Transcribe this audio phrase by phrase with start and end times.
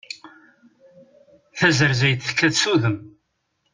[1.51, 2.97] D tazerzayt tekkat s udem.